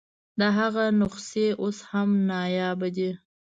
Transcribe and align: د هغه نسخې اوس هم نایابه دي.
د 0.39 0.41
هغه 0.57 0.83
نسخې 0.99 1.47
اوس 1.61 1.77
هم 1.91 2.09
نایابه 2.29 2.87
دي. 2.95 3.09